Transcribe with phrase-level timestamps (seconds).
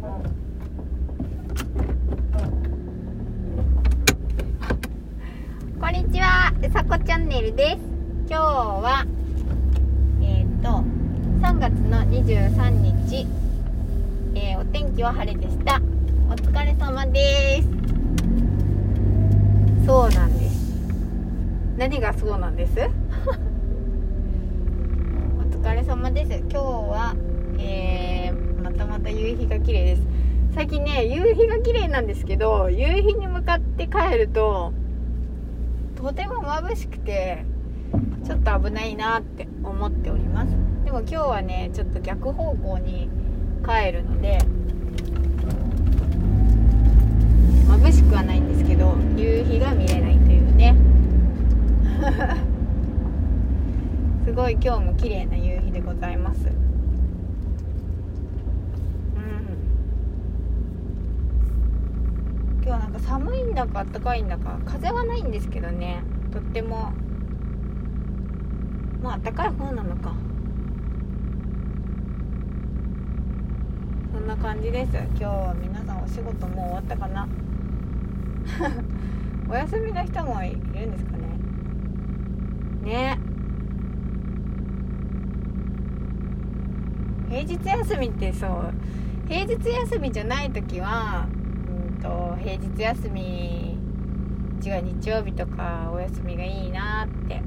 [0.00, 0.06] こ
[5.88, 7.76] んにちは、うさこチャンネルです。
[8.30, 9.04] 今日は、
[10.22, 10.68] えっ、と、
[11.46, 12.70] 3月の23
[13.10, 13.26] 日、
[14.34, 15.82] えーお天気は晴れでした。
[16.30, 17.68] お疲れ様です。
[19.84, 20.74] そうなんです。
[21.76, 22.72] 何がそうなんです？
[25.38, 26.32] お疲れ様です。
[26.38, 27.14] 今日は、
[27.58, 28.19] えー
[28.70, 30.02] またまた夕日が綺麗です。
[30.54, 34.72] 最近ね、夕日が綺麗なんですけど、夕日に向かって帰ると、
[35.96, 37.44] とても眩しくて
[38.24, 40.50] ちょっと危ないなって思っております。
[40.84, 43.10] でも今日はねちょっと逆方向に
[43.64, 44.38] 帰るので
[47.68, 50.74] 眩しくはないんですけど夕日が見れないというね。
[54.24, 56.46] すごい今日も綺麗な夕日でございますう
[62.59, 66.04] ん今日なんか寒いんだか暖かいんだか風はないんですけどね。
[66.32, 66.92] とっても。
[69.02, 70.14] まあ暖かい方なのか。
[74.12, 74.92] そんな感じです。
[74.92, 77.26] 今日は皆さんお仕事もう終わったかな。
[79.50, 81.26] お休みの人もいるんですかね。
[82.84, 83.18] ね。
[87.30, 88.72] 平日休みってそう。
[89.26, 91.26] 平日休みじゃない時は
[92.02, 93.78] と平日休み
[94.64, 97.42] 違う日曜日とかお休みがいいなって。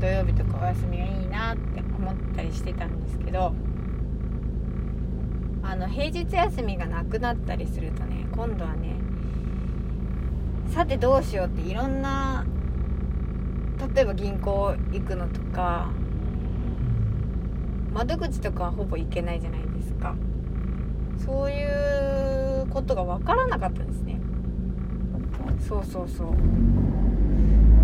[0.00, 3.54] 土曜日とかお休みがいいなって思ったりしてたんですけど
[5.62, 8.96] あの平日休みがなくなったりするとね今度はね
[10.74, 12.44] さてどうしようっていろんな
[13.94, 15.90] 例えば銀行行くのとか
[17.94, 20.16] 窓口とかはほぼ行けないじゃないですか。
[21.24, 22.13] そういう
[22.74, 24.20] ことが分からなかったんですね。
[25.66, 26.28] そうそうそう。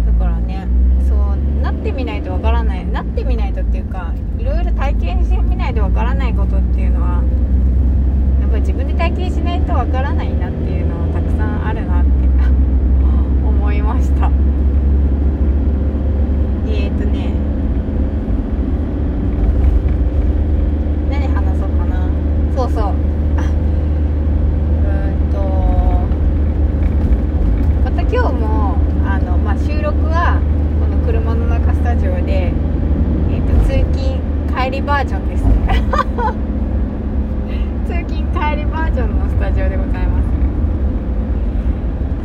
[0.07, 0.69] だからね
[1.09, 2.85] そうなってみないと分からない。
[2.87, 7.23] なってみないとっていうかいろいろ体験してみないと分からないことっていうのは
[8.41, 12.11] やっぱり自分で体験しないと分からないなっていうのはたくさんあるなって
[13.47, 14.31] 思いました
[16.67, 17.35] えー、とね
[21.11, 22.09] 何話そうかな
[22.57, 25.39] そうそうあうーんと
[27.85, 30.41] また今日もあの、まあ、収録は
[30.81, 33.69] この車の中スタジオで、えー、と通
[33.99, 34.21] 勤
[34.57, 35.45] 帰りバージョンです。
[37.87, 40.27] 通勤帰りバージョンのスタジオでございます。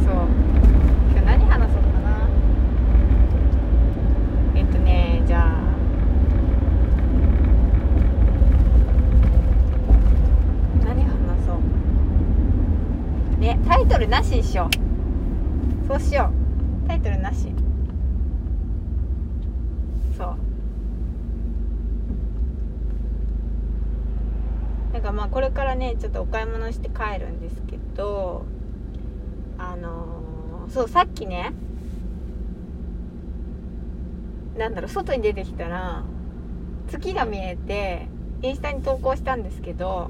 [0.04, 0.16] そう。
[1.12, 2.28] 今日何話そうかな。
[4.56, 5.52] えっとねじゃあ。
[10.88, 11.12] 何話
[11.46, 11.54] そ
[13.38, 13.40] う。
[13.40, 14.72] ねタイトルなしにしよ
[15.84, 15.88] う。
[15.88, 16.32] そうしよ
[16.84, 16.88] う。
[16.88, 17.54] タイトルなし。
[20.18, 20.56] そう
[24.95, 28.46] なんかまあこれからねちょっとお買い物して帰るんですけど
[29.58, 31.54] あのーそうさっきね
[34.58, 36.04] なんだろう外に出てきたら
[36.88, 38.08] 月が見えて
[38.42, 40.10] インスタに投稿したんですけど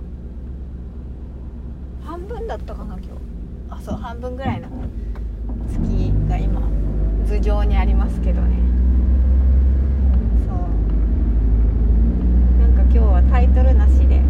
[2.06, 3.10] 半分だったかな今日。
[3.70, 4.70] あそう半分ぐらいの
[5.68, 6.62] 月が今
[7.28, 8.56] 頭上にありますけどね。
[10.48, 10.58] そう。
[12.62, 14.22] なんか今日はタイトルなしで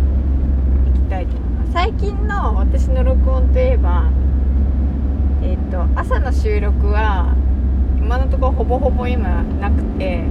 [1.15, 1.71] たいと思います。
[1.71, 4.09] 最近の私の録音といえば
[5.41, 7.33] えっ、と朝の収録は
[7.97, 10.23] 今のところほぼほぼ今なくて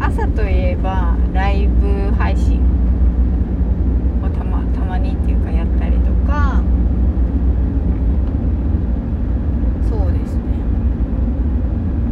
[0.00, 2.60] 朝といえばライブ配信
[4.22, 6.62] をたまたまにっていうかやったりとか
[9.88, 10.42] そうですね。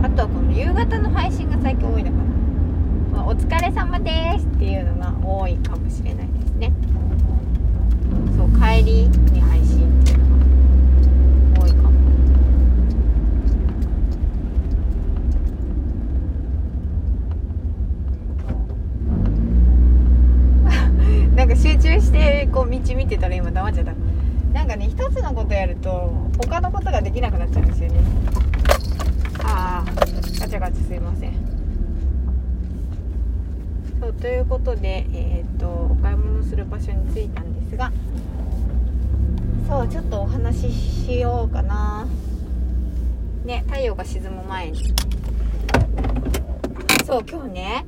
[0.03, 2.25] あとはこの夕方の配信が最近多いのかな、
[3.12, 6.27] まあお疲れ様ですっていうのが多いかもしれない。
[6.27, 6.72] ですね。
[8.37, 10.25] そう帰りに配信っていうの
[11.55, 11.90] が多いかも。
[21.34, 23.94] なんか集中してこう道見てたら今黙っちゃった。
[24.52, 28.00] なんかね一つのことやると他のことができなくなっちゃうんですよね。
[29.43, 29.90] ああ
[30.38, 31.50] ガチャガチャすいません。
[34.12, 37.92] ということでえっ、とお買い物する場所に着いたんですが
[39.68, 42.06] そうちょっとお話ししようかな。
[43.44, 44.82] ね太陽が沈む前に。
[47.06, 47.86] そう今日ね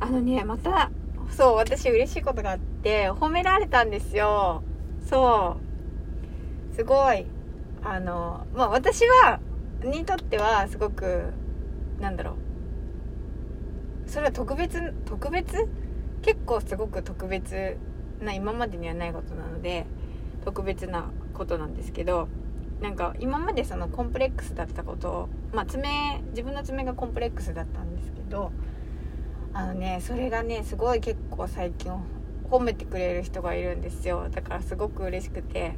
[0.00, 0.90] あのねまた
[1.30, 4.62] そう私嬉しいことがあって褒められたんですよ。
[5.08, 5.56] そ
[6.72, 6.76] う。
[6.76, 7.26] すごい。
[7.84, 9.40] あのまあ私は
[9.84, 11.32] にとってはすごく
[12.00, 12.34] なんだろう。
[14.14, 15.66] それは特別特別？
[16.22, 17.76] 結構すごく特別
[18.20, 19.86] な今までにはないことなので
[20.44, 22.28] 特別なことなんですけど
[22.80, 28.52] なんか今までそのコンプレックスだったことをまあ爪自分の爪がコンプレックスだったんですけど
[29.52, 31.92] あのねそれがねすごい結構最近
[32.48, 34.28] 褒めてくれる人がいるんですよ。
[34.30, 35.74] だからすごく嬉しくて。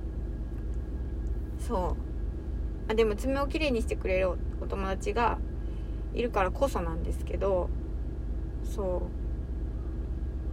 [1.67, 2.93] そう。
[2.93, 5.39] あでも爪をきれいにしてくれるお友達が
[6.13, 7.71] いるからこそなんですけど
[8.75, 9.03] そ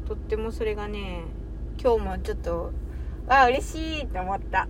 [0.06, 0.08] う。
[0.08, 1.24] とってもそれがね
[1.82, 2.72] 今日もちょっと
[3.28, 4.68] あ嬉しいって思った。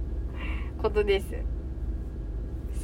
[0.80, 1.26] ことです。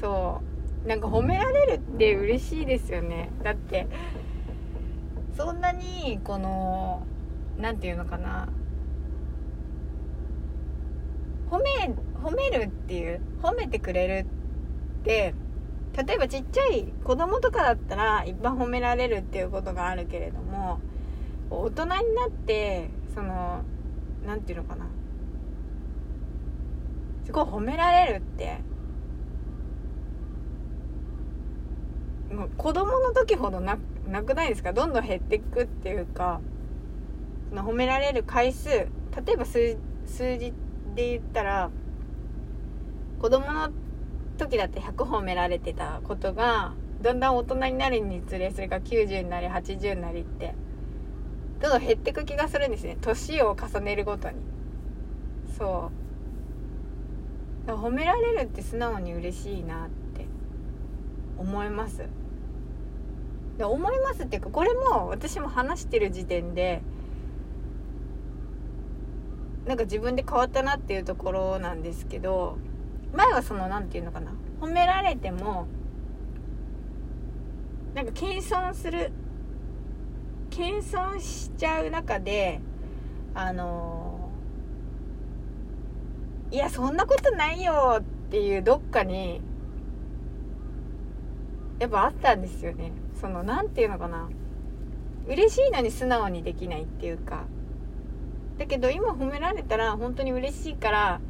[0.01, 0.41] そ
[0.85, 0.89] う。
[0.89, 3.31] なんか褒められるって嬉しいですよね。
[3.43, 3.87] だって
[5.37, 7.03] そんなにこの
[7.59, 8.49] 何て言うのかな。
[11.51, 14.27] 褒め褒めるっていう褒めてくれる
[15.01, 15.35] って
[15.97, 20.81] 例えばちっちゃい子供とかだったらいっぱい褒められるっていうことがあるけれども
[21.51, 21.97] 大人にな
[22.29, 23.63] ってその
[24.27, 24.87] 何て言うのかな。
[27.27, 28.59] すごい褒められるって
[32.35, 33.79] もう子供の時ほどな
[34.09, 34.73] なくないですか？
[34.73, 36.41] どんどん減っていくっていうか
[37.51, 38.89] その褒められる回数例
[39.33, 39.77] えば数
[40.07, 40.53] 数字
[40.95, 41.71] で言ったら
[43.21, 43.71] 子供の
[44.41, 46.73] 時だって100褒められてたことが
[47.03, 50.55] だんだん大人になるにつれそれが90になり80になりって
[51.61, 52.97] どんどん減ってく気がするんですね。
[53.03, 54.37] 年を重ねるごとに。
[55.59, 55.91] そ
[57.67, 57.71] う。
[57.71, 60.25] 褒められるって素直に嬉しいなって
[61.37, 62.09] 思います。
[63.59, 66.81] で思いますっていうかこれも私も話してる時点で
[69.67, 72.57] なんか自分で変わったなっていうところなんですけど
[73.15, 74.33] 前はその何て言うのかな。
[74.61, 75.67] 褒められても
[77.95, 79.11] なんか謙遜する
[80.51, 82.61] 謙遜しちゃう中で
[83.35, 84.31] あの
[86.51, 89.41] いやそんなことないよっていうどっかに
[91.79, 92.93] やっぱあったんですよね。
[93.21, 94.29] その何て言うのかな。
[95.27, 97.45] 嬉しいのに素直にできないっていうか。
[98.59, 101.21] だけど今褒められたら本当に嬉しいから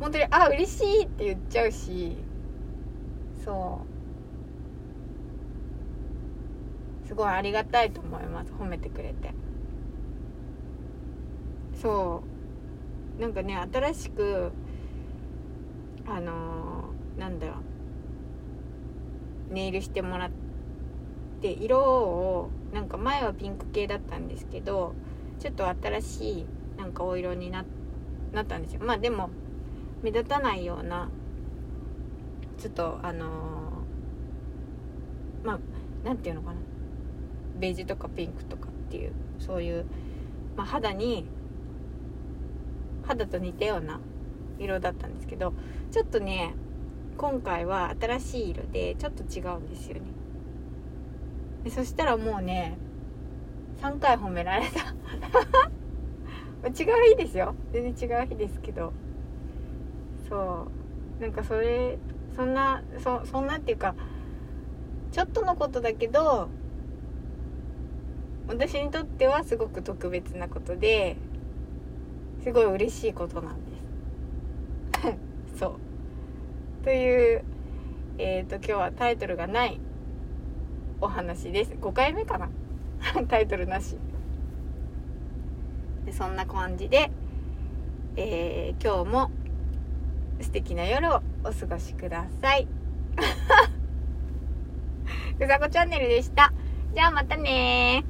[0.00, 2.16] 本当にあ嬉しいって言っちゃうし
[3.44, 3.80] そ
[7.04, 7.08] う。
[7.08, 9.32] すごいありがたいと思います褒めてくれて。
[11.80, 12.22] そ
[13.18, 13.20] う。
[13.20, 14.52] なんかね新しく
[16.06, 17.56] あのー、なんだろう。
[19.54, 20.30] ネイルしてもらっ
[21.40, 24.94] て色をなんか前はピンク系だったんですけど
[25.38, 26.46] ちょっと新しい
[26.76, 27.64] なんかお色にな
[28.32, 28.80] なったんですよ。
[28.82, 29.30] まあでも
[30.06, 31.08] 目立たないような
[32.58, 35.58] ちょっとあのー、まあ
[36.04, 36.60] 何て言うのかな。
[37.56, 39.84] ベージュとかピンクとかっていうそういう、
[40.56, 41.26] まあ、肌に
[43.04, 43.98] 肌と似たような
[44.60, 45.54] 色だったんですけど
[45.90, 46.54] ちょっとね
[47.16, 50.02] 今回は新しい色でちょっと違うんですよね。
[51.64, 52.78] でそしたらもうね
[53.82, 54.94] 3回褒められた。
[56.70, 56.74] 違う
[57.10, 57.56] 日ですよ。
[57.72, 58.92] 全然違う日ですけど。
[60.28, 60.68] そ
[61.18, 61.22] う。
[61.22, 61.98] なんかそれ
[62.34, 63.94] そんなそそんなっていうか
[65.12, 66.48] ちょっとのことだけど
[68.48, 71.16] 私にとってはすごく特別なことで
[72.44, 73.76] すごい嬉しいことなんで
[75.52, 75.58] す。
[75.58, 75.66] そ
[76.82, 76.84] う。
[76.84, 77.44] という
[78.18, 79.80] えっ、ー、と今日はタイトルがない
[81.00, 81.72] お話です。
[81.72, 82.48] 5回目かな？
[83.26, 83.96] タイトルなし。
[86.04, 87.10] でそんな感じで、
[88.16, 89.30] えー、今日も
[90.40, 92.66] 素敵な夜をお過ごしください。
[95.38, 96.52] うさこチャンネルでした。
[96.94, 98.04] じゃあまたね